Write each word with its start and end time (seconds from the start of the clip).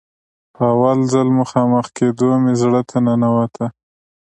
په 0.55 0.61
اول 0.73 0.99
ځل 1.13 1.27
مخامخ 1.39 1.85
کېدو 1.97 2.29
مې 2.41 2.53
زړه 2.61 2.81
ته 2.89 2.97
ننوته. 3.05 3.65